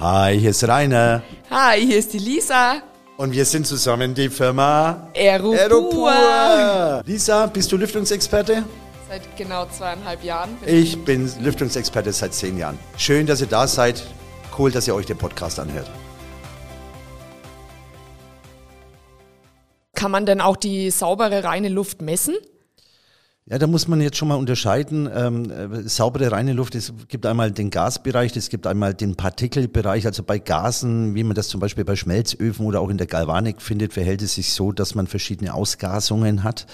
[0.00, 1.22] Hi, hier ist Rainer.
[1.50, 2.80] Hi, hier ist die Lisa.
[3.18, 5.58] Und wir sind zusammen die Firma Aeropur.
[5.58, 7.02] Aeropur.
[7.04, 8.64] Lisa, bist du Lüftungsexperte?
[9.10, 10.56] Seit genau zweieinhalb Jahren.
[10.64, 12.78] Ich bin Lüftungsexperte seit zehn Jahren.
[12.96, 14.02] Schön, dass ihr da seid.
[14.56, 15.90] Cool, dass ihr euch den Podcast anhört.
[19.94, 22.36] Kann man denn auch die saubere, reine Luft messen?
[23.50, 25.10] Ja, da muss man jetzt schon mal unterscheiden.
[25.12, 30.06] Ähm, äh, saubere, reine Luft, es gibt einmal den Gasbereich, es gibt einmal den Partikelbereich.
[30.06, 33.60] Also bei Gasen, wie man das zum Beispiel bei Schmelzöfen oder auch in der Galvanik
[33.60, 36.66] findet, verhält es sich so, dass man verschiedene Ausgasungen hat.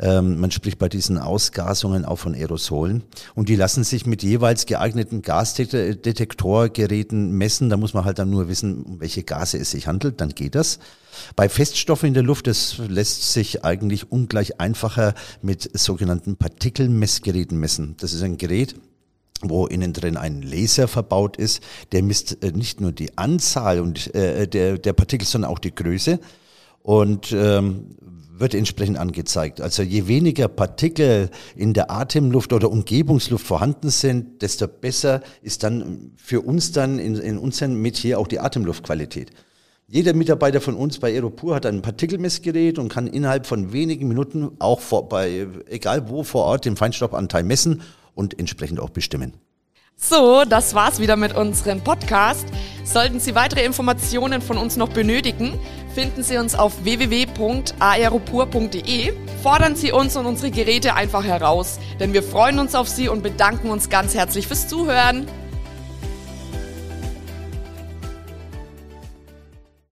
[0.00, 3.02] Ähm, man spricht bei diesen Ausgasungen auch von Aerosolen.
[3.34, 7.70] Und die lassen sich mit jeweils geeigneten Gasdetektorgeräten messen.
[7.70, 10.20] Da muss man halt dann nur wissen, um welche Gase es sich handelt.
[10.20, 10.78] Dann geht das.
[11.36, 17.96] Bei Feststoffen in der Luft, das lässt sich eigentlich ungleich einfacher mit sogenannten Partikelmessgeräten messen.
[18.00, 18.74] Das ist ein Gerät,
[19.42, 21.62] wo innen drin ein Laser verbaut ist,
[21.92, 25.74] der misst äh, nicht nur die Anzahl und äh, der, der Partikel, sondern auch die
[25.74, 26.18] Größe.
[26.82, 27.96] Und ähm,
[28.42, 29.60] wird entsprechend angezeigt.
[29.60, 36.12] Also je weniger Partikel in der Atemluft oder Umgebungsluft vorhanden sind, desto besser ist dann
[36.16, 39.30] für uns dann in, in unserem Metier auch die Atemluftqualität.
[39.86, 44.52] Jeder Mitarbeiter von uns bei Aeropur hat ein Partikelmessgerät und kann innerhalb von wenigen Minuten
[44.58, 47.82] auch vor, bei, egal wo vor Ort, den Feinstaubanteil messen
[48.14, 49.34] und entsprechend auch bestimmen.
[49.96, 52.46] So, das war's wieder mit unserem Podcast.
[52.84, 55.58] Sollten Sie weitere Informationen von uns noch benötigen,
[55.94, 59.12] finden Sie uns auf www.aeropur.de.
[59.42, 63.22] Fordern Sie uns und unsere Geräte einfach heraus, denn wir freuen uns auf Sie und
[63.22, 65.26] bedanken uns ganz herzlich fürs Zuhören.